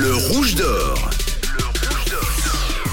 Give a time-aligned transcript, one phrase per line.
[0.00, 1.10] Le rouge d'or.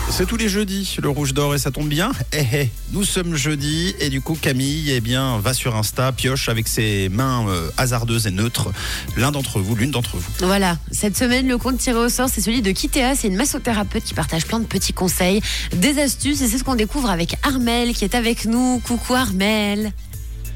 [0.09, 2.11] C'est tous les jeudis, le rouge d'or, et ça tombe bien.
[2.33, 6.49] Eh, eh, nous sommes jeudi, et du coup, Camille, eh bien, va sur Insta, pioche
[6.49, 8.71] avec ses mains euh, hasardeuses et neutres,
[9.17, 10.31] l'un d'entre vous, l'une d'entre vous.
[10.39, 13.13] Voilà, cette semaine, le compte tiré au sort, c'est celui de Kitea.
[13.15, 15.41] C'est une massothérapeute qui partage plein de petits conseils,
[15.75, 18.79] des astuces, et c'est ce qu'on découvre avec Armel qui est avec nous.
[18.79, 19.91] Coucou Armel.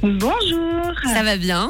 [0.02, 0.94] Bonjour.
[1.14, 1.70] Ça va bien?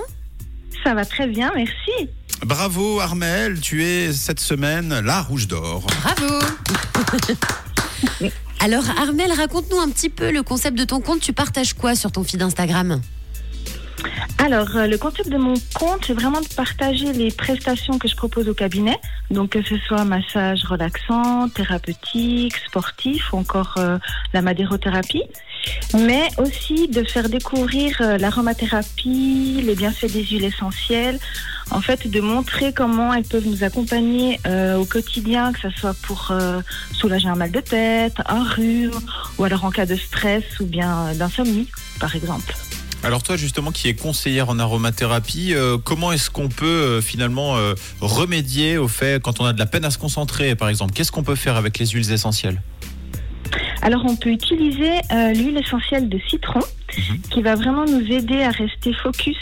[0.85, 2.09] Ça va très bien, merci.
[2.45, 5.85] Bravo Armel, tu es cette semaine la rouge d'or.
[6.03, 6.39] Bravo
[8.61, 11.19] Alors Armel, raconte-nous un petit peu le concept de ton compte.
[11.19, 13.01] Tu partages quoi sur ton feed Instagram?
[14.37, 18.15] Alors, euh, le concept de mon compte, c'est vraiment de partager les prestations que je
[18.15, 18.97] propose au cabinet.
[19.31, 23.97] Donc, que ce soit massage relaxant, thérapeutique, sportif ou encore euh,
[24.33, 25.23] la madérothérapie.
[25.97, 31.19] Mais aussi de faire découvrir euh, l'aromathérapie, les bienfaits des huiles essentielles.
[31.71, 35.93] En fait, de montrer comment elles peuvent nous accompagner euh, au quotidien, que ce soit
[36.01, 36.61] pour euh,
[36.93, 38.99] soulager un mal de tête, un rhume,
[39.37, 41.67] ou alors en cas de stress ou bien d'insomnie,
[41.99, 42.55] par exemple.
[43.03, 47.55] Alors toi justement qui es conseillère en aromathérapie, comment est-ce qu'on peut finalement
[48.01, 51.11] remédier au fait quand on a de la peine à se concentrer par exemple Qu'est-ce
[51.11, 52.61] qu'on peut faire avec les huiles essentielles?
[53.81, 56.59] Alors, on peut utiliser euh, l'huile essentielle de citron,
[56.97, 57.21] Mhm.
[57.29, 59.37] qui va vraiment nous aider à rester focus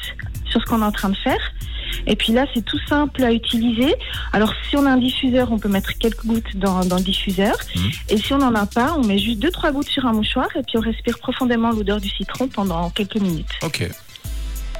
[0.50, 1.40] sur ce qu'on est en train de faire.
[2.06, 3.94] Et puis là, c'est tout simple à utiliser.
[4.34, 7.56] Alors, si on a un diffuseur, on peut mettre quelques gouttes dans, dans le diffuseur.
[7.76, 7.92] Mhm.
[8.10, 10.48] Et si on n'en a pas, on met juste deux, trois gouttes sur un mouchoir
[10.56, 13.48] et puis on respire profondément l'odeur du citron pendant quelques minutes.
[13.64, 13.90] Ok.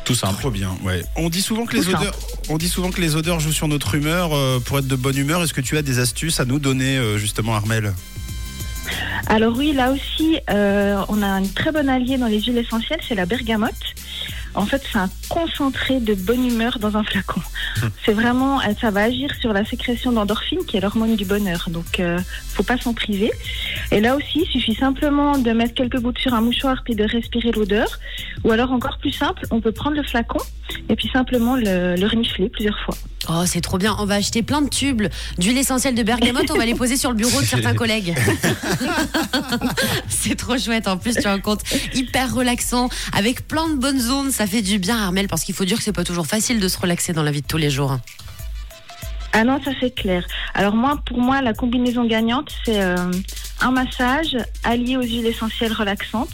[0.06, 0.40] Tout simple.
[0.40, 1.04] Trop bien, ouais.
[1.18, 1.98] On dit souvent que les simple.
[1.98, 2.16] odeurs,
[2.50, 5.18] on dit souvent que les odeurs jouent sur notre humeur euh, pour être de bonne
[5.18, 5.44] humeur.
[5.44, 7.94] Est-ce que tu as des astuces à nous donner euh, justement, Armel?
[9.28, 13.00] Alors oui, là aussi, euh, on a une très bonne alliée dans les huiles essentielles,
[13.08, 13.74] c'est la bergamote.
[14.56, 17.42] En fait, c'est un concentré de bonne humeur dans un flacon.
[18.04, 21.68] C'est vraiment, ça va agir sur la sécrétion d'endorphine, qui est l'hormone du bonheur.
[21.70, 23.32] Donc, euh, faut pas s'en priver.
[23.92, 27.04] Et là aussi, il suffit simplement de mettre quelques gouttes sur un mouchoir puis de
[27.04, 28.00] respirer l'odeur.
[28.46, 30.40] Ou alors, encore plus simple, on peut prendre le flacon
[30.90, 32.96] et puis simplement le, le renifler plusieurs fois.
[33.30, 33.96] Oh, c'est trop bien.
[34.00, 35.04] On va acheter plein de tubes
[35.38, 36.50] d'huile essentielle de bergamote.
[36.52, 38.16] On va les poser sur le bureau de certains collègues.
[40.08, 40.88] c'est trop chouette.
[40.88, 41.62] En plus, tu as un compte
[41.94, 44.32] hyper relaxant avec plein de bonnes zones.
[44.32, 46.68] Ça fait du bien, Armel, parce qu'il faut dire que c'est pas toujours facile de
[46.68, 47.98] se relaxer dans la vie de tous les jours.
[49.34, 50.26] Ah non, ça c'est clair.
[50.54, 53.12] Alors moi, pour moi, la combinaison gagnante, c'est euh,
[53.62, 56.34] un massage allié aux huiles essentielles relaxantes,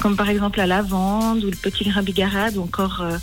[0.00, 3.18] comme par exemple la lavande ou le petit grain bigarade ou encore euh,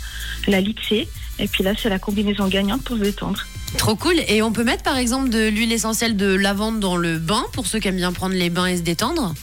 [0.46, 1.08] la litsée.
[1.38, 3.46] Et puis là, c'est la combinaison gagnante pour se détendre.
[3.76, 4.16] Trop cool.
[4.28, 7.66] Et on peut mettre par exemple de l'huile essentielle de lavande dans le bain pour
[7.66, 9.34] ceux qui aiment bien prendre les bains et se détendre.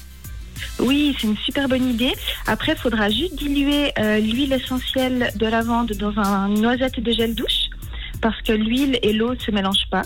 [0.79, 2.13] Oui, c'est une super bonne idée.
[2.47, 7.35] Après, il faudra juste diluer euh, l'huile essentielle de lavande dans un noisette de gel
[7.35, 7.69] douche
[8.21, 10.01] parce que l'huile et l'eau ne se mélangent pas.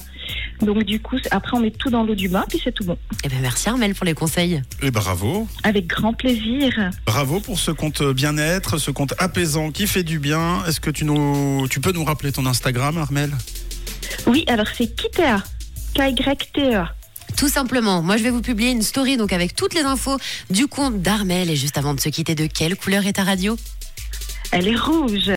[0.62, 2.98] Donc du coup, après, on met tout dans l'eau du bain, puis c'est tout bon.
[3.24, 4.62] Eh ben merci Armel pour les conseils.
[4.82, 6.90] Et bravo, Avec grand plaisir.
[7.06, 10.64] bravo pour ce compte bien-être, ce compte apaisant qui fait du bien.
[10.66, 13.32] Est-ce que tu nous, tu peux nous rappeler ton Instagram, Armel?
[14.28, 15.42] Oui, alors c'est Kitea.
[15.96, 16.94] K-Y-T-E-A.
[17.38, 20.18] Tout simplement, moi je vais vous publier une story donc avec toutes les infos
[20.50, 23.56] du compte d'Armel et juste avant de se quitter de quelle couleur est ta radio?
[24.52, 25.28] Elle est rouge.